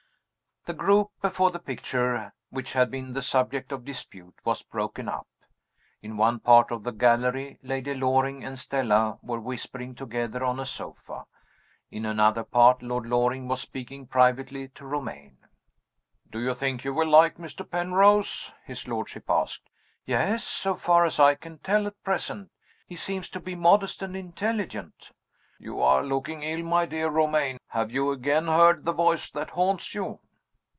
[0.65, 5.25] THE group before the picture which had been the subject of dispute was broken up.
[6.03, 10.67] In one part of the gallery, Lady Loring and Stella were whispering together on a
[10.67, 11.25] sofa.
[11.89, 15.39] In another part, Lord Loring was speaking privately to Romayne.
[16.31, 17.67] "Do you think you will like Mr.
[17.67, 19.67] Penrose?" his lordship asked.
[20.05, 22.51] "Yes so far as I can tell at present.
[22.85, 25.09] He seems to be modest and intelligent."
[25.57, 27.57] "You are looking ill, my dear Romayne.
[27.69, 30.19] Have you again heard the voice that haunts you?"